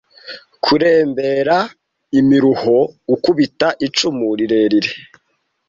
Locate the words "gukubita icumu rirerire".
3.09-4.91